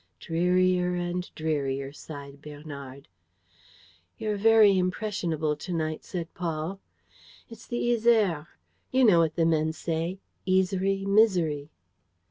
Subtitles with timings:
[0.19, 3.07] "Drearier and drearier," sighed Bernard.
[4.17, 6.79] "You're very impressionable to night," said Paul.
[7.49, 8.47] "It's the Yser.
[8.89, 11.69] You know what the men say: 'Yysery, misery!'"